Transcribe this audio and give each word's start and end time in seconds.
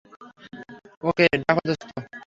ওকে 1.03 1.25
ডাকো 1.41 1.61
দোস্ত। 1.67 1.83